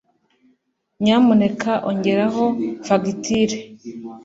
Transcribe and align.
nyamuneka 1.03 1.71
ongeraho 1.89 2.41
fagitire 2.85 3.57